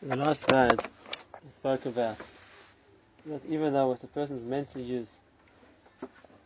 [0.00, 0.80] In the last slide,
[1.42, 2.18] we spoke about
[3.26, 5.18] that even though what a person is meant to use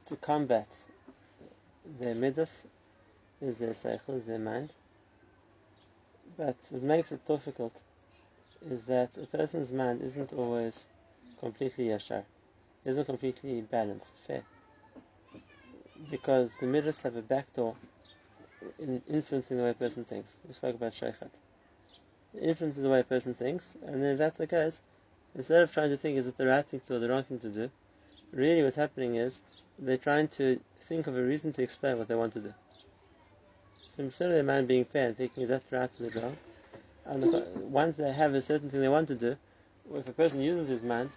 [0.07, 0.67] to combat
[2.01, 2.67] their midas
[3.43, 4.73] is their seichel, is their mind,
[6.39, 7.79] but what makes it difficult
[8.71, 10.87] is that a person's mind isn't always
[11.39, 12.25] completely yashar,
[12.87, 14.45] isn't completely balanced, fair.
[16.11, 17.75] Because the midas have a backdoor
[18.79, 20.39] in influencing the way a person thinks.
[20.49, 21.31] We spoke about sheikhat
[22.41, 24.83] influences the way a person thinks, and if that's the case,
[25.35, 27.25] instead of trying to think is it the right thing to do or the wrong
[27.25, 27.71] thing to do,
[28.33, 29.43] really what's happening is
[29.79, 32.55] they're trying to think of a reason to explain what they want to do.
[33.89, 36.39] So instead of their mind being fair and thinking is that right or is it
[37.05, 39.37] and the, once they have a certain thing they want to do,
[39.95, 41.11] if a person uses his mind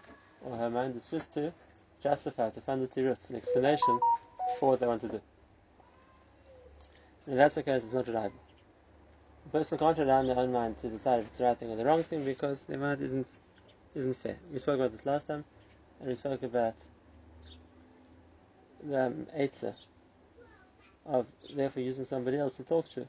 [0.44, 1.54] or her mind, it's just to
[2.02, 4.00] justify, to find the tirutz, an explanation
[4.60, 5.22] for what they want to do.
[7.26, 8.45] And if that's the case, it's not reliable.
[9.46, 11.72] A person can't rely on their own mind to decide if it's the right thing
[11.72, 13.28] or the wrong thing because their mind isn't
[13.94, 14.38] isn't fair.
[14.52, 15.46] We spoke about this last time,
[16.00, 16.76] and we spoke about
[18.84, 19.28] the um,
[21.06, 23.08] of therefore using somebody else to talk to.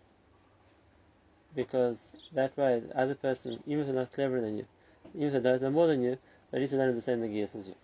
[1.54, 4.66] Because that way, the other person, even if they're not cleverer than you,
[5.14, 6.18] even if they don't know more than you,
[6.52, 7.74] at least they to learn the same nagias as you.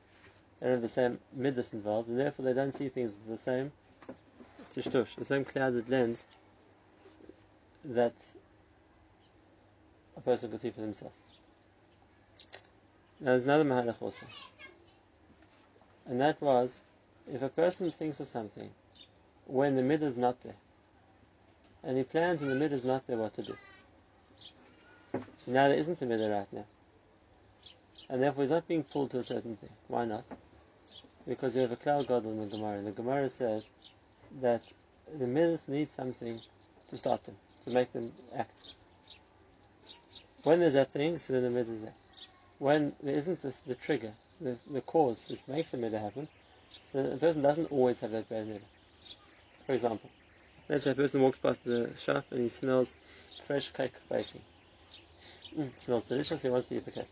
[0.61, 3.39] They don't have the same midas involved, and therefore they don't see things with the
[3.39, 3.73] same
[4.71, 6.27] tishtush, the same clouded lens
[7.85, 8.13] that
[10.17, 11.13] a person could see for himself.
[13.21, 14.27] Now there's another mahalach also.
[16.07, 16.83] And that was,
[17.33, 18.71] if a person thinks of something
[19.47, 20.57] when the mid is not there,
[21.85, 23.57] and he plans when the mid is not there what to do.
[25.37, 26.67] So now there isn't a mid right now.
[28.09, 29.71] And therefore he's not being pulled to a certain thing.
[29.89, 30.25] Why not?
[31.27, 33.71] Because you have a cloud god in the Gemara, and the Gemara says
[34.41, 34.73] that
[35.19, 36.41] the midas need something
[36.91, 38.73] to start them, to make them act.
[40.45, 41.95] When there's that thing, so then the midah is there.
[42.59, 46.27] When there isn't this, the trigger, the, the cause which makes the midah happen,
[46.91, 48.61] so the person doesn't always have that bad midah.
[49.67, 50.11] For example,
[50.69, 52.97] let's say a person walks past the shop and he smells
[53.47, 54.43] fresh cake baking.
[55.57, 57.11] Mm, it smells delicious, he wants to eat the cake.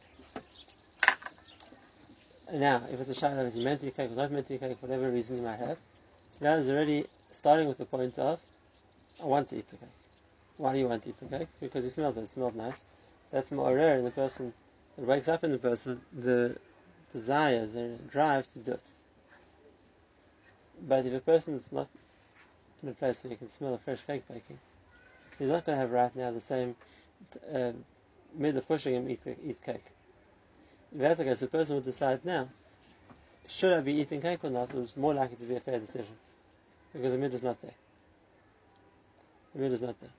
[2.52, 5.36] Now, if it's a child that is eat cake or not eat cake, whatever reason
[5.36, 5.78] he might have,
[6.32, 8.40] so now he's already starting with the point of,
[9.22, 9.88] I want to eat the cake.
[10.56, 11.48] Why do you want to eat the cake?
[11.60, 12.84] Because he smells it, it smells nice
[13.30, 14.52] that's more rare in the person.
[14.98, 16.56] It wakes up in the person the
[17.12, 18.92] desire, the drive to do it.
[20.86, 21.88] But if a person is not
[22.82, 24.58] in a place where you can smell a fresh cake baking,
[25.30, 26.74] so he's not going to have right now the same
[27.54, 27.72] uh,
[28.34, 29.84] mid of pushing him eat, eat cake.
[30.92, 32.48] If that's the case, the person would decide now,
[33.46, 34.70] should I be eating cake or not?
[34.70, 36.14] It was more likely to be a fair decision
[36.92, 37.74] because the mid is not there.
[39.54, 40.10] The mid is not there.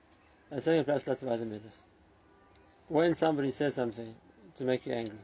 [0.50, 1.84] And second place, lots of other midas
[2.92, 4.14] when somebody says something
[4.56, 5.16] to make you angry,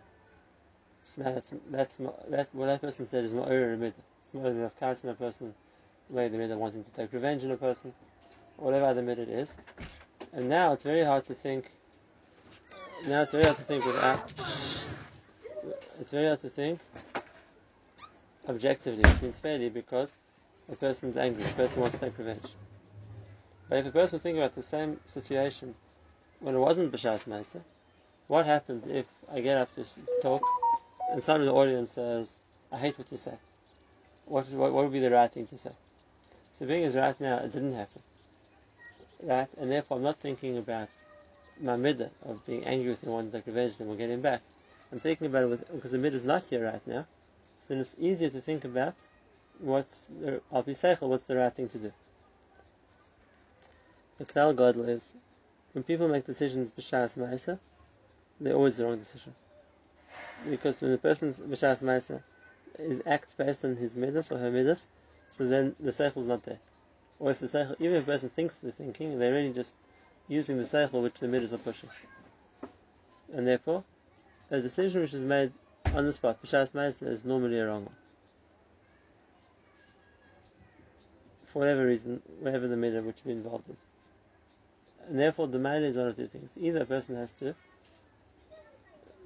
[1.05, 1.97] so that's that's
[2.31, 3.93] that what that person said is more midah.
[4.23, 5.55] It's more of cursing a person,
[6.09, 7.93] maybe the midah wanting to take revenge on a person,
[8.57, 9.59] whatever other midah it is.
[10.33, 11.71] And now it's very hard to think.
[13.07, 14.33] Now it's very hard to think without.
[16.01, 16.81] It's very hard to think
[18.49, 20.17] objectively, which means fairly, because
[20.73, 22.49] a person is angry, a person wants to take revenge.
[23.69, 25.75] But if a person would think about the same situation
[26.41, 27.61] when it wasn't B'Shas Ma'isa,
[28.27, 29.85] what happens if I get up to,
[30.23, 30.43] talk
[31.11, 32.39] and someone in the audience says,
[32.71, 33.35] I hate what you say?
[34.27, 35.71] What, what, what would be the right thing to say?
[36.59, 38.03] So being as right now, it didn't happen.
[39.23, 39.49] Right?
[39.59, 40.89] And therefore I'm not thinking about
[41.61, 44.21] my midah of being angry with him, wanting to take revenge and we'll get him
[44.21, 44.43] back.
[44.93, 47.07] I'm thinking about it with, because the midah is not here right now.
[47.63, 48.95] So it's easier to think about
[49.59, 51.93] what's the, seichel, what's the right thing to do.
[54.19, 55.15] The Klal Gadol is
[55.73, 57.59] when people make decisions b'shas ma'isa,
[58.41, 59.35] they're always the wrong decision.
[60.49, 62.23] Because when a person's b'shas ma'isa
[62.79, 64.89] is acts based on his midas or her midas,
[65.31, 66.61] so then the seichel is not there.
[67.19, 69.75] Or if the seichel, even if a person thinks they're thinking, they're really just
[70.29, 71.91] using the seichel which the midas are pushing.
[73.33, 73.85] And therefore,
[74.51, 75.53] a decision which is made
[75.95, 77.97] on the spot, b'shas ma'isa, is normally a wrong one.
[81.45, 83.87] For whatever reason, whatever the midah which we involved is.
[85.09, 86.53] And therefore, the man is one of two things.
[86.61, 87.55] Either a person has to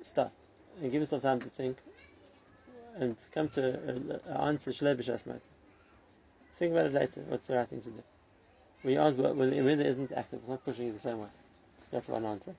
[0.03, 0.33] stop
[0.81, 1.77] and give himself time to think
[2.97, 8.03] and come to an answer Think about it later, what's the right thing to do.
[8.85, 11.29] We aren't, when the imida isn't active, it's not pushing you the same way.
[11.91, 12.55] That's one answer.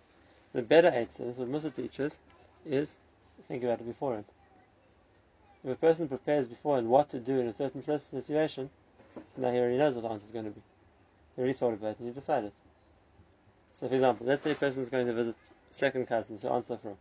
[0.51, 2.19] The better answer, is what Mussar teaches,
[2.65, 2.99] is
[3.47, 4.25] think about it beforehand.
[5.63, 8.69] If a person prepares beforehand what to do in a certain situation,
[9.29, 10.61] so now he already knows what the answer is going to be.
[11.35, 12.51] He already thought about it and he decided.
[13.73, 15.35] So, for example, let's say a person is going to visit
[15.71, 16.95] second cousin, so answer from,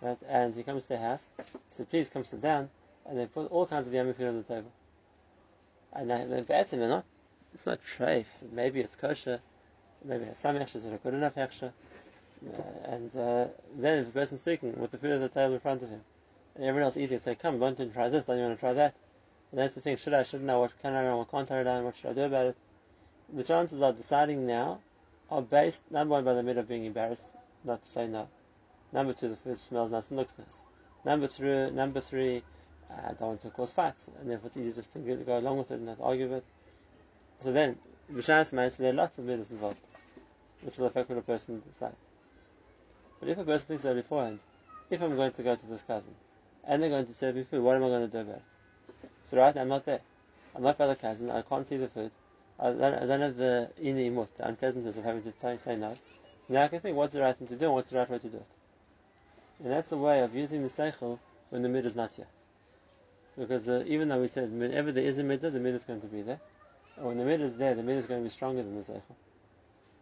[0.00, 0.18] right?
[0.26, 1.30] And he comes to the house,
[1.70, 2.70] so please come sit down,
[3.06, 4.72] and they put all kinds of yummy food on the table.
[5.92, 7.04] And bet him, they're not,
[7.52, 9.40] it's not treif, maybe it's kosher,
[10.04, 11.72] maybe it has some extras that are good enough extra.
[12.46, 15.60] Uh, and uh, then if the person's speaking with the food at the table in
[15.60, 16.00] front of him,
[16.54, 18.72] and everyone else eating, say, come, don't you try this, don't you want to try
[18.72, 18.94] that?
[19.50, 21.62] And that's the thing, should I, shouldn't I, what can I do, what can't I
[21.62, 22.56] do, what should I do about it?
[23.34, 24.80] The chances of deciding now
[25.30, 27.34] are based, number one, by the mid of being embarrassed,
[27.64, 28.28] not to say no.
[28.92, 30.62] Number two, the food smells nice and looks nice.
[31.04, 32.42] Number three, number three,
[32.90, 35.70] I don't want to cause fights, and if it's easy just to go along with
[35.70, 36.44] it and not argue with it.
[37.40, 37.78] So then,
[38.12, 39.80] B'Shas Ma'is, there are lots of midas involved,
[40.62, 42.08] which will affect what a person decides.
[43.20, 44.40] But if a person thinks that beforehand,
[44.90, 46.14] if I'm going to go to this cousin,
[46.64, 48.42] and they're going to serve me food, what am I going to do about it?
[49.24, 50.00] So right now, I'm not there.
[50.54, 52.10] I'm not by the cousin, I can't see the food,
[52.60, 55.94] I don't, have the inimut, the unpleasantness of having to say no.
[56.46, 58.10] So now I can think what's the right thing to do and what's the right
[58.10, 58.46] way to do it.
[59.62, 61.18] And that's the way of using the seichel
[61.50, 62.26] when the mid is not here.
[63.38, 66.00] Because uh, even though we said whenever there is a midah, the midah is going
[66.00, 66.40] to be there.
[66.96, 68.82] And when the midah is there, the midah is going to be stronger than the
[68.82, 69.14] seichel.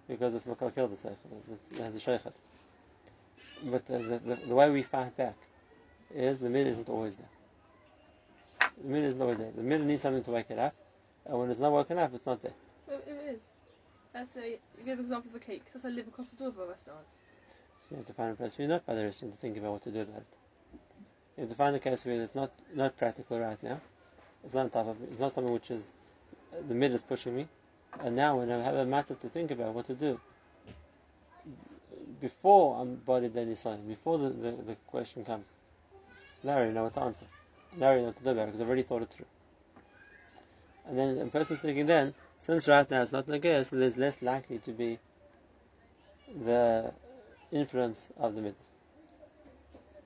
[0.09, 1.17] Because it's makal the seichel.
[1.73, 2.33] It has a sheikhat.
[3.65, 5.35] But the, the, the, way we fight back
[6.15, 7.29] is the midah isn't always there.
[8.83, 9.53] The midah isn't always there.
[9.55, 10.75] The midah needs something to wake it up.
[11.29, 12.55] And when it's not woken up, it's not there.
[12.89, 13.41] Well, it is.
[14.17, 15.63] You give the example of a cake.
[15.75, 17.05] Let's I live across the door of a restaurant.
[17.81, 19.59] So you have to find a place where you're not by the restaurant to think
[19.59, 20.39] about what to do about it.
[21.37, 23.81] You have to find a case where it's not not practical right now.
[24.45, 25.93] It's not type of, it's not something which is
[26.53, 27.49] uh, the mid is pushing me.
[28.01, 30.21] And now when I have a matter to think about what to do,
[32.21, 35.55] before I'm body then sign, before the, the, the, question comes,
[36.37, 37.27] so now I already know what to answer.
[37.77, 39.27] Now I already know what to do about it because I've already thought it through.
[40.89, 44.23] And then a person's thinking then, since right now it's not Nagaya, so there's less
[44.23, 44.99] likely to be
[46.45, 46.93] the
[47.51, 48.75] influence of the midas.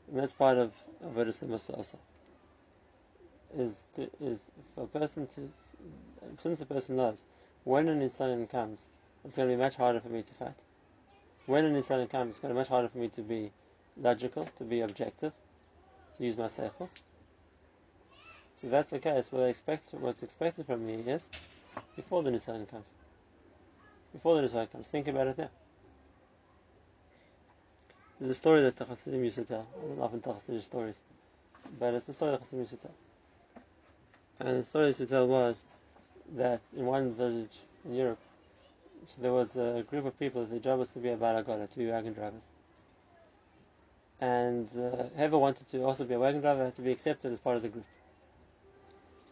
[0.09, 0.73] And that's part of
[1.05, 1.99] Avodah Mussar also.
[3.57, 4.43] Is, to, is
[4.75, 5.51] for a person to,
[6.39, 7.25] since a person knows,
[7.65, 8.87] when an Nisayan comes,
[9.25, 10.63] it's going to be much harder for me to fight.
[11.47, 13.51] When an Nisayan comes, it's going to be much harder for me to be
[13.97, 15.33] logical, to be objective,
[16.17, 16.89] to use my seichel.
[18.61, 19.33] So that's the case.
[19.33, 21.31] What I expect, what's expected from me is
[21.97, 22.93] before the Nisayan comes.
[24.13, 25.51] Before the Nisayan comes, think about it now.
[28.19, 29.67] There's a story that the Hasidim used to tell.
[29.83, 31.01] I don't often tell Hasidic stories,
[31.79, 32.95] but it's a story that Hasidim used to tell.
[34.41, 35.65] And the story used to tell was
[36.37, 37.57] that in one village
[37.87, 38.19] in Europe,
[39.07, 40.45] so there was a group of people.
[40.45, 42.45] Their job was to be a balagola, to be wagon drivers.
[44.21, 47.39] And uh, whoever wanted to also be a wagon driver had to be accepted as
[47.39, 47.87] part of the group.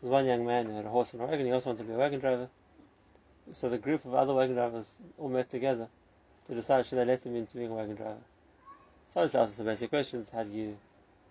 [0.01, 1.47] There was one young man who had a horse and a wagon.
[1.47, 2.49] He also wanted to be a wagon driver.
[3.53, 5.89] So the group of other wagon drivers all met together
[6.47, 8.21] to decide should they let him into being a wagon driver.
[9.11, 10.31] So I was asking some basic questions.
[10.31, 10.77] How do you,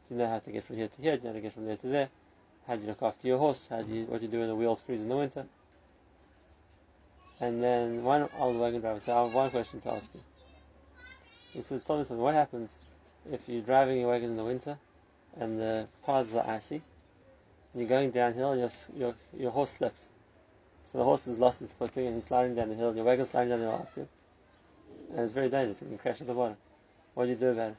[0.07, 1.15] do you know how to get from here to here?
[1.15, 2.09] Do you know how to get from there to there?
[2.67, 3.67] How do you look after your horse?
[3.67, 5.45] How do you, what do you do when the wheels freeze in the winter?
[7.39, 10.21] And then one old wagon driver said, I have one question to ask you.
[11.53, 12.77] He says, tell me something, what happens
[13.31, 14.77] if you're driving your wagon in the winter
[15.39, 16.81] and the paths are icy
[17.79, 20.09] you're going downhill your, your, your horse slips?
[20.83, 23.06] So the horse has lost his footing and he's sliding down the hill, and your
[23.06, 24.07] wagon's sliding down the hill after.
[25.12, 26.57] And it's very dangerous, you can crash at the bottom.
[27.13, 27.77] What do you do about it?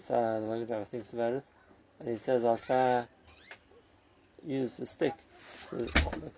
[0.00, 1.44] So uh, the wagon driver thinks about it,
[2.00, 3.06] and he says, "I'll try
[4.46, 5.14] use a stick
[5.70, 5.88] to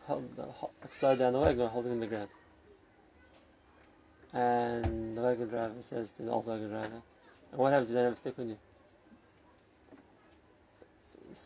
[0.06, 0.46] hold, the,
[0.90, 2.28] slow down the wagon, holding in the ground."
[4.32, 7.02] And the wagon driver says to the old wagon driver,
[7.50, 8.67] "And what happens if you don't have a stick with you?"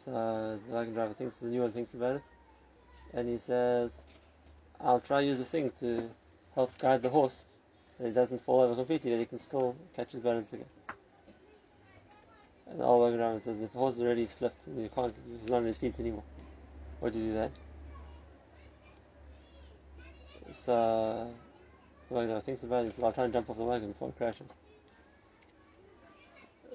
[0.04, 2.30] So the wagon driver thinks, the new one thinks about it,
[3.14, 4.02] and he says,
[4.80, 6.10] "I'll try use a thing to
[6.54, 7.46] help guide the horse."
[7.98, 10.66] that he doesn't fall over completely, that he can still catch his balance again.
[12.68, 15.58] And the old Rambam says the horse has already slipped and he can't, he's not
[15.58, 16.24] on his feet anymore.
[16.98, 17.52] What do you do then?
[20.50, 21.32] So
[22.08, 22.84] the wagon driver thinks about it.
[22.86, 24.52] He says, "I'll try and jump off the wagon before it crashes."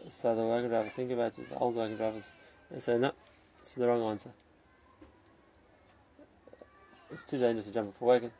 [0.10, 1.50] So the wagon drivers think about it.
[1.50, 2.32] The old wagon drivers
[2.80, 3.12] say, "No,
[3.62, 4.32] it's the wrong answer.
[7.12, 8.32] It's too dangerous to jump off a wagon.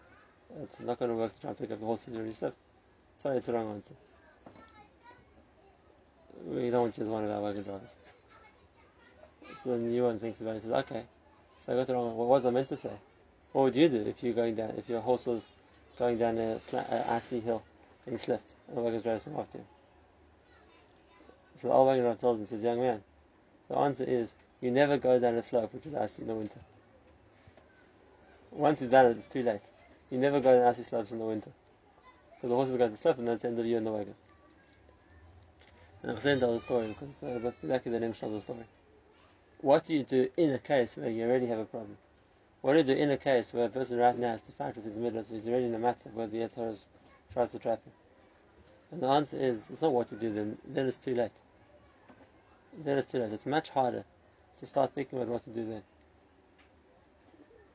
[0.64, 2.58] It's not going to work to try and pick up the horse that already slipped."
[3.18, 3.96] Sorry, it's the wrong answer.
[6.46, 7.96] We don't choose one of our wagon drivers.
[9.58, 11.04] So the new one thinks about it and says, okay,
[11.60, 12.16] so I got the wrong one.
[12.18, 12.92] What was I meant to say?
[13.54, 15.50] What would you do if you're going down, if your horse was
[15.98, 17.64] going down a, sla- a icy hill
[18.06, 19.66] and he slipped and the wagon driver came after him?
[21.56, 23.02] So the old wagon driver told him, he says, young man,
[23.70, 26.60] the answer is, you never go down a slope which is icy in the winter.
[28.52, 29.62] Once you've done it, it's too late.
[30.10, 31.52] You never go on icy slopes in the winter.
[32.36, 33.92] Because the horses go to slope and that's the end of the year in the
[33.92, 34.16] wagon.
[36.04, 38.66] And Hussein tells a story because uh, that's exactly the name of the story.
[39.62, 41.98] What do you do in a case where you already have a problem?
[42.62, 44.76] What do you do in a case where a person right now has to fight
[44.76, 46.76] with his middle, so he's already in a matter where the Yetzer Hara
[47.34, 47.94] tries to trap him?
[48.92, 51.32] And the answer is, it's not what you do then, then it's too late.
[52.78, 53.14] Then late.
[53.14, 54.06] It's much harder
[54.60, 55.84] to start thinking about what to do then.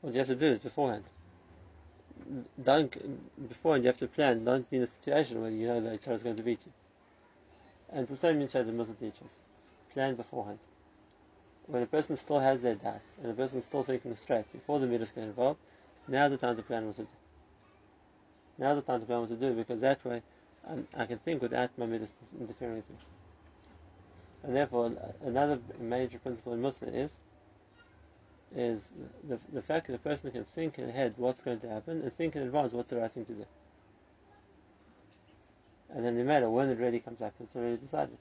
[0.00, 1.04] What you have to do is beforehand.
[2.62, 5.90] Don't, beforehand you have to plan, don't be in a situation where you know the
[5.90, 6.72] Yetzer Hara is going to beat you.
[7.90, 9.38] And it's the same inside the Mussar teachers.
[9.92, 10.58] Plan beforehand.
[11.66, 14.86] When a person still has their das, and a person still thinking straight, before the
[14.86, 15.58] midas get involved,
[16.08, 17.08] now's the time to plan what to do.
[18.58, 20.22] Now's the time to plan what to do, because that way
[20.66, 22.96] um, I can think without my midas interfering with me.
[24.42, 24.92] And therefore,
[25.24, 27.18] another major principle in Mussar is
[28.54, 28.92] is
[29.26, 32.36] the, the fact that a person can think ahead what's going to happen and think
[32.36, 33.46] in advance what's the right thing to do.
[35.94, 38.16] And then no matter when it really comes up, it's already decided.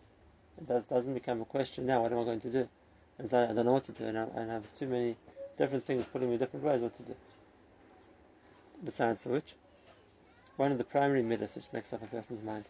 [0.58, 2.70] It does, doesn't become a question now, what am I going to do?
[3.18, 5.16] And so I don't know what to do, and I, and I have too many
[5.58, 7.16] different things putting me different ways what to do.
[8.84, 9.54] Besides which,
[10.58, 12.66] one of the primary midas which makes up a person's mind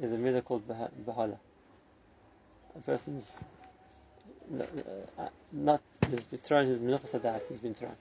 [0.00, 1.38] is a midah called bahala.
[2.78, 3.44] A person's
[4.58, 7.96] uh, not has been thrown his minuchas hadas has been thrown.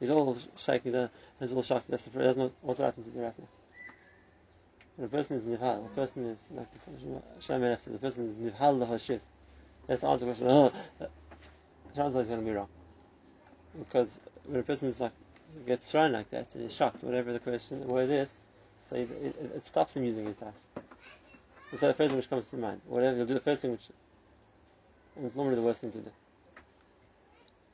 [0.00, 1.88] He's all shaking, the, he's all shocked.
[1.88, 3.48] That's the, not what's happening to do right now.
[4.96, 6.66] When a person is nivhal, a person is like
[7.40, 9.20] Shamelech says, a person is nivhal lahashiv.
[9.86, 10.46] That's the answer the question.
[10.50, 10.72] Oh,
[12.18, 12.68] is going to be wrong
[13.78, 15.12] because when a person is like
[15.66, 18.36] gets thrown like that and he's shocked, whatever the question, what it is,
[18.82, 20.68] so it, it, it stops him using his dice.
[21.72, 23.88] The first thing which comes to mind, whatever you'll do, the first thing which,
[25.16, 26.10] and it's normally the worst thing to do.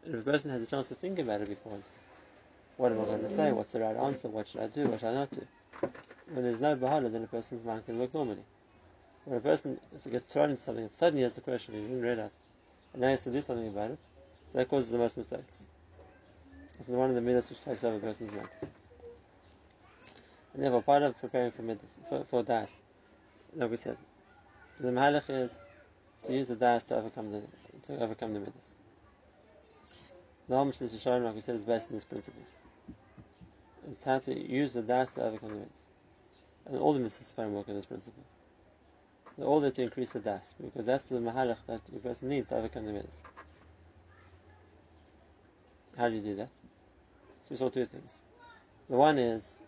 [0.04, 1.82] And if a person has a chance to think about it beforehand,
[2.76, 3.50] what am I going to say?
[3.50, 4.28] What's the right answer?
[4.28, 4.86] What should I do?
[4.86, 5.44] What should I not do?
[6.32, 8.44] When there's no bahala, then a person's mind can work normally.
[9.24, 12.36] When a person gets thrown into something and suddenly has a question he didn't realize,
[12.92, 13.98] and now he has to do something about it,
[14.54, 15.66] that causes the most mistakes.
[16.78, 18.48] It's one of the midas which takes over a person's mind.
[20.54, 22.80] And therefore, part of preparing for midas, for, for das,
[23.54, 23.96] like we said,
[24.80, 25.60] the mahalach is
[26.24, 27.42] to use the das to overcome the
[27.84, 28.74] to overcome the midas.
[30.48, 32.42] The whole Mesillas Yesharim, like we said, is based on this principle.
[33.90, 35.84] It's how to use the das to overcome the midas.
[36.66, 38.24] And all the mitzvahs work on this principle.
[39.40, 42.56] All there to increase the das, because that's the mahalach that a person needs to
[42.56, 43.22] overcome the midas.
[45.96, 46.50] How do you do that?
[47.44, 48.18] So we saw two things.
[48.90, 49.60] The one is,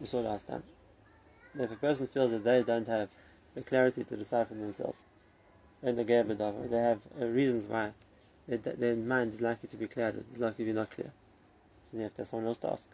[0.00, 0.62] we saw last time,
[1.58, 3.08] if a person feels that they don't have
[3.54, 5.04] the clarity to decide for themselves,
[5.82, 7.92] and they they have uh, reasons why
[8.48, 11.12] their, their mind is likely to be clouded, it's likely to be not clear.
[11.84, 12.88] So you have to have someone else to ask.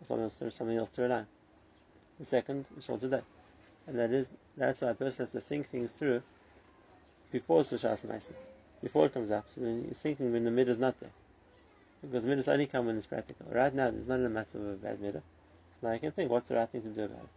[0.00, 1.26] Or someone else to, something else to rely on.
[2.18, 3.20] The second, we saw today.
[3.86, 6.22] And that is, that's why a person has to think things through
[7.30, 8.32] before b'shas ma'isa
[8.82, 9.46] before it comes up.
[9.54, 11.10] So he's thinking when the mid is not there.
[12.02, 13.46] Because mid is only come when it's practical.
[13.50, 15.20] Right now, there's not a matter of a bad mid.
[15.82, 17.28] Now I can think, what's the right thing to do about it?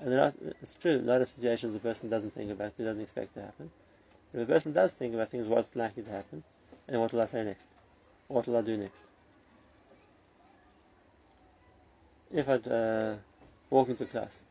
[0.00, 3.02] And are, it's true, a lot of situations a person doesn't think about, he doesn't
[3.02, 3.70] expect to happen.
[4.32, 6.44] If a person does think about things, what's likely to happen,
[6.86, 7.66] and what will I say next?
[8.28, 9.04] What will I do next?
[12.30, 13.14] If I'd uh,
[13.70, 14.42] walk into class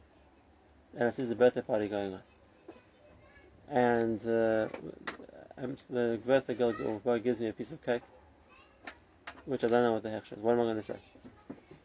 [0.97, 2.21] and I see the birthday party going on,
[3.69, 4.67] and uh,
[5.89, 8.01] the birthday girl gives me a piece of cake,
[9.47, 10.37] which I don't know what the heck is.
[10.37, 10.97] What am I going to say?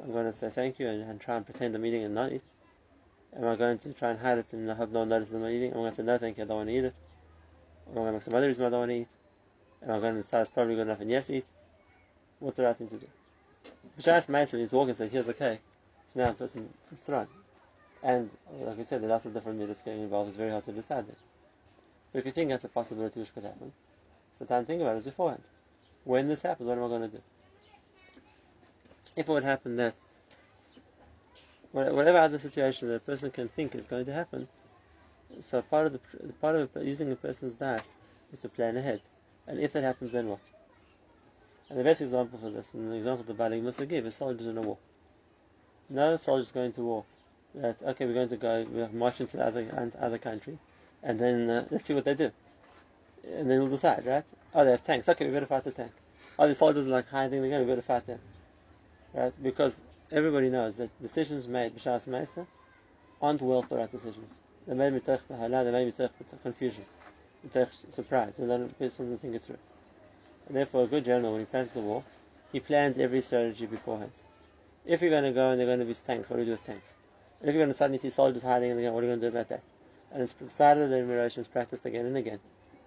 [0.03, 2.33] I'm going to say thank you and, and, try and pretend I'm eating and not
[2.33, 2.43] eat.
[3.37, 5.71] Am I going to try and hide it and I no one notices I'm eating?
[5.71, 6.95] I'm going to say no thank you, I don't want to eat it.
[7.87, 9.15] Am I going to make some other reason I don't want to eat?
[9.85, 11.47] Am I going to decide it's probably good enough and yes eat?
[12.41, 13.07] What's the right thing to do?
[13.97, 15.61] B'shas ma'isa, he's walking and says, here's the cake.
[16.09, 17.29] So now a person is thrown.
[18.03, 18.29] And
[18.61, 20.29] like we said, there are lots of different methods getting involved.
[20.29, 21.17] It's very hard to decide that.
[22.13, 23.73] But if you think that's a possibility which could happen,
[24.39, 25.43] so time to think about it beforehand.
[26.05, 27.23] When this happens, what am I going to do?
[29.17, 29.95] If it would happen that
[31.73, 34.49] whatever other situation that a person can think is going to happen,
[35.41, 36.01] so part of the
[36.41, 37.97] part of using a person's das
[38.33, 39.01] is to plan ahead.
[39.47, 40.41] And if that happens, then what?
[41.69, 44.47] And the best example for this, and the example the Baalei Mussar gave, is soldiers
[44.47, 44.79] in a war.
[45.89, 47.05] No soldiers going to war.
[47.55, 50.59] That okay, we're going to go, we're marching to the other other country
[51.03, 52.31] and then uh, let's see what they do.
[53.27, 54.25] And then we'll decide, right?
[54.55, 55.09] Oh, they have tanks.
[55.09, 55.93] Okay, we better fight the tank.
[56.39, 57.61] Oh, the soldiers are like hiding the gun.
[57.61, 58.19] We better fight them,
[59.15, 59.33] right?
[59.43, 62.47] Because everybody knows that decisions made b'shas ma'isa
[63.21, 64.35] aren't well thought out decisions.
[64.67, 65.65] They made mitoch behala.
[65.65, 66.11] They made mitoch
[66.43, 66.85] confusion,
[67.47, 68.39] mitoch surprise.
[68.39, 69.59] And then person doesn't think it through.
[70.49, 72.05] And therefore, a good general, when he plans the war,
[72.53, 74.13] he plans every strategy beforehand.
[74.85, 76.53] If you're going to go and they're going to be tanks, what do you do
[76.53, 76.97] with tanks?
[77.41, 79.21] And if you're going to suddenly see soldiers hiding in the what are you going
[79.21, 79.63] to do about that?
[80.13, 82.41] And it's decided that in is practiced again and again.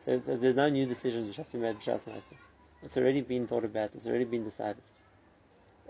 [0.06, 2.34] So there's no new decisions which have to be made b'shas ma'isa.
[2.84, 3.96] It's already been thought about.
[3.96, 4.84] It's already been decided.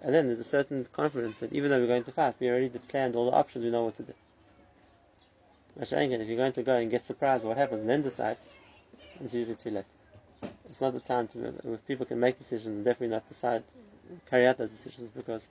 [0.02, 2.70] And then there's a certain confidence that even though we're going to fight, we already
[2.70, 3.64] planned all the options.
[3.64, 4.14] We know what to do.
[5.78, 8.38] If you're going to go and get surprised what happens and then decide,
[9.24, 9.86] it's usually too late.
[10.70, 11.54] It's not the time to.
[11.74, 13.64] If people can make decisions and definitely not decide,
[14.30, 15.48] carry out those decisions because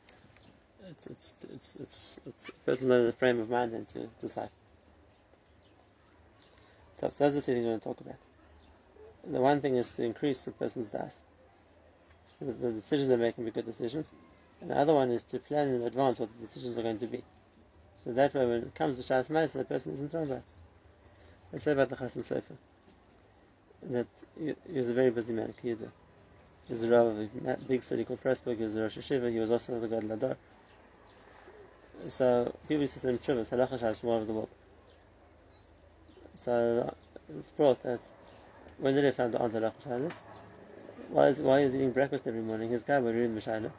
[0.91, 4.51] it's it's it's it's, it's a person in the frame of mind then to decide.
[7.01, 8.17] So those are the two things we're going to talk about.
[9.27, 11.21] The one thing is to increase the person's das.
[12.39, 14.13] So the decisions they're making be good decisions.
[14.65, 17.07] And the other one is to plan in advance what the decisions are going to
[17.07, 17.23] be.
[17.97, 20.43] So that way when it comes to Shas Ma'isa, the person isn't thrown back.
[21.53, 22.57] I say about the Chasam Sofer
[23.91, 24.07] that
[24.39, 25.53] he, was a very busy man.
[25.61, 25.77] He
[26.71, 29.39] was a rabbi of a big city called Pressburg, he was a Rosh Yeshiva, he
[29.39, 30.37] was also the Gadol Hador.
[32.09, 34.49] So people used to send him Chuvas, Halacha Shas from all over the world.
[36.37, 36.95] So
[37.39, 38.01] it's brought that
[38.79, 40.13] when did he find the answer to
[41.11, 42.71] Why is why is he eating breakfast every morning?
[42.71, 43.71] His guy would read Mishayla.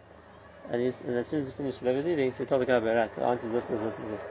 [0.72, 2.66] And, he's, and as soon as he finished whatever he's eating, so he told the
[2.66, 4.30] guy, right, the answer is this, this, this, this.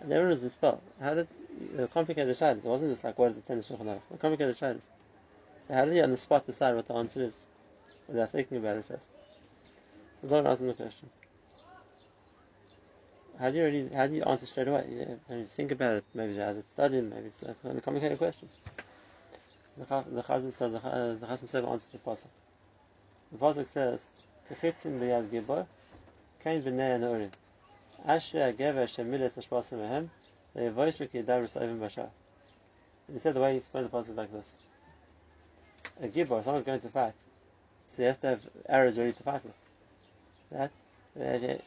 [0.00, 0.82] And everyone was dispelled.
[1.00, 1.28] How did
[1.78, 2.58] uh, complicated shaylas?
[2.58, 4.00] It wasn't just like what it in the Shulchan Aruch.
[4.10, 4.88] The complicated shaylas.
[5.66, 7.46] So how did he on the spot decide what the answer is
[8.08, 9.08] without thinking about it first?
[10.20, 11.08] There's no answer the question.
[13.38, 14.86] How do you really, how do you answer straight away?
[14.90, 16.04] You, you think about it.
[16.14, 17.10] Maybe you have studying.
[17.10, 18.58] Maybe it's like the complicated questions.
[19.76, 22.28] The Chazan said the, Chazan answers the pasuk.
[23.32, 24.08] The pasuk says,
[24.48, 25.66] "Kechitzim b'yad gibor,
[26.40, 27.30] kain b'nei anorim."
[28.06, 30.10] Asher Gever Shemilis Ashpasim Mehem,
[30.54, 32.10] Levoishik Yedavris Ovim Bashar.
[33.06, 34.54] And he said the way he explains the passage like this.
[36.02, 37.14] A Gibor, someone's going to fight,
[37.88, 39.54] so he has to have arrows ready to fight with.
[40.50, 40.70] That
[41.18, 41.58] eh, eh,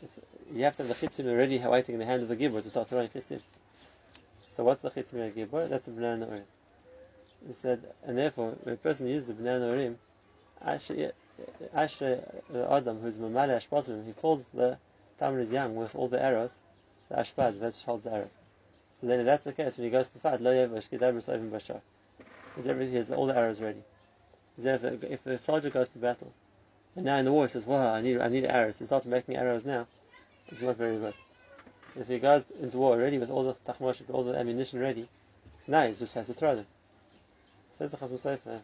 [0.53, 2.69] you have to have the chitzim already waiting in the hand of the Gibor to
[2.69, 3.41] start throwing chitzim.
[4.49, 5.69] So what's the chitzim Gibor?
[5.69, 6.43] That's a b'nei anorim.
[7.47, 11.13] He said, and therefore, when a person uses the b'nei anorim,
[11.73, 12.23] Asher
[12.53, 14.77] uh, Adam, who's Mamali Ashpasim, he folds the
[15.17, 16.55] Tamar is young with all the arrows,
[17.09, 18.37] the Ashbaz, that holds the arrows.
[18.95, 21.81] So then if that's the case, when he goes to fight, Lo Yevash Kedabris Bashar.
[22.55, 23.83] He has all the arrows ready.
[24.57, 26.33] Then if the, if the soldier goes to battle,
[26.95, 29.05] and now in the war he says, well, I need, I need arrows, he starts
[29.05, 29.85] making arrows now,
[30.47, 31.13] it's not very good.
[31.95, 35.07] If he goes into war already with all the tachmosh, all the ammunition ready,
[35.61, 36.65] so now he just has to throw them.
[37.73, 38.61] Says the Chasam Sofer,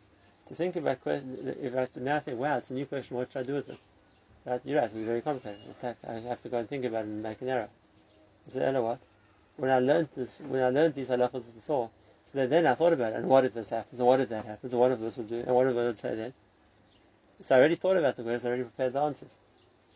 [0.53, 3.53] to think about, about now think, wow, it's a new question, what should I do
[3.55, 3.79] with it?
[4.45, 4.61] Right?
[4.63, 5.61] You're right, it's very complicated.
[5.81, 7.69] Have, I have to go and think about it and make an error.
[8.47, 8.99] I said, Ella, what?
[9.57, 11.89] When I learned this, when I learned these halachas before,
[12.25, 14.29] so then, then I thought about it, and what if this happens, and what if
[14.29, 16.33] that happens, and what if this will do, and what if I would say then?
[17.41, 19.37] So I already thought about the questions, I already prepared the answers.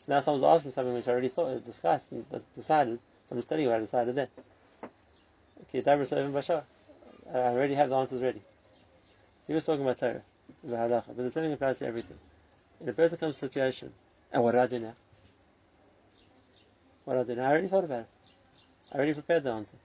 [0.01, 3.37] So now someone's asking me something which I already thought, discussed, and decided, so I'm
[3.37, 4.27] just telling you what I decided then.
[5.63, 6.63] Okay, Bashar.
[7.33, 8.39] I already have the answers ready.
[9.41, 10.21] So he was talking about Torah,
[10.65, 12.17] about halacha, but the same thing applies to everything.
[12.81, 13.91] In a person comes to a situation
[14.31, 14.93] and what do I do now?
[17.05, 17.47] What do I do now?
[17.47, 18.07] I already thought about it.
[18.91, 19.77] I already prepared the answer.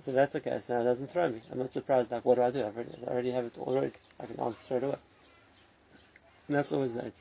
[0.00, 0.58] So that's okay.
[0.60, 1.40] So now it doesn't throw me.
[1.50, 2.10] I'm not surprised.
[2.10, 2.66] Like, what do I do?
[2.66, 3.92] I've already, I already have it already.
[4.20, 4.96] I can answer straight away.
[6.48, 7.12] And that's always that.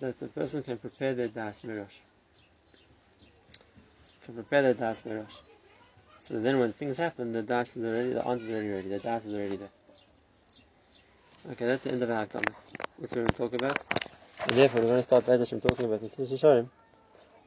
[0.00, 1.98] That a person can prepare their das mirosh.
[4.24, 5.40] Can prepare their das mirosh.
[6.20, 8.88] So then when things happen, the das is already, the answer is already ready.
[8.88, 9.70] The das is already there.
[11.50, 12.70] Okay, that's the end of our comments.
[12.98, 13.86] Which we're going to talk about.
[14.48, 16.68] And therefore, we're going to start Bez Hashem talking about the Yisharim.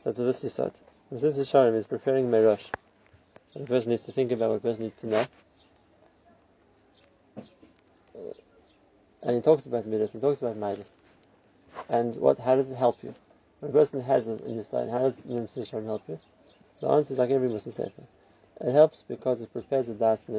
[0.03, 0.81] So to this start.
[1.11, 2.71] This Yisharim is preparing Merosh.
[3.53, 5.25] So the person needs to think about what the person needs to know.
[9.21, 10.97] And he talks about Midas, he talks about Midas.
[11.87, 13.13] And what, how does it help you?
[13.59, 16.17] When a person has it in his side, how does the Yisharim help you?
[16.79, 18.01] The answer is like every Mussar Sefer.
[18.61, 20.35] It helps because it prepares the Das in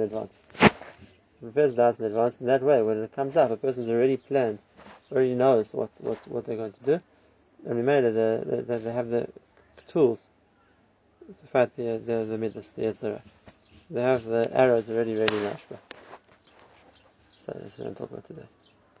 [0.00, 0.40] advance.
[1.40, 2.40] Prepares Das in advance.
[2.40, 4.60] In that way, when it comes up, a person's already planned
[5.12, 7.00] already knows what, what, what they're going to do.
[7.66, 9.28] And remember that it, the, the, they have the
[9.88, 10.20] tools
[11.26, 13.22] to fight the, the, the midas, the Yetzer Hara.
[13.90, 15.78] They have the arrows already ready in Ashba.
[17.38, 18.46] So that's what I'm talking about today.